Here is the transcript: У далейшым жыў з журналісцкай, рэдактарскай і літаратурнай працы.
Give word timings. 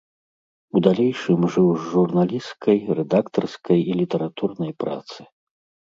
У 0.77 0.81
далейшым 0.85 1.39
жыў 1.57 1.67
з 1.75 1.83
журналісцкай, 1.91 2.77
рэдактарскай 3.01 3.79
і 3.93 3.99
літаратурнай 4.03 4.71
працы. 4.87 5.19